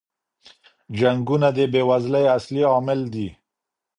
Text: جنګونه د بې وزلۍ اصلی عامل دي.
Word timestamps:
جنګونه 0.97 1.47
د 1.57 1.59
بې 1.71 1.81
وزلۍ 1.89 2.25
اصلی 2.37 2.63
عامل 2.71 2.99
دي. 3.13 3.27